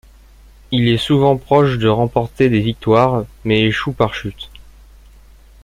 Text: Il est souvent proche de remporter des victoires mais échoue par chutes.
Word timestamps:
Il 0.71 0.87
est 0.87 0.97
souvent 0.97 1.37
proche 1.37 1.77
de 1.77 1.87
remporter 1.87 2.49
des 2.49 2.59
victoires 2.61 3.23
mais 3.45 3.61
échoue 3.61 3.91
par 3.91 4.15
chutes. 4.15 4.49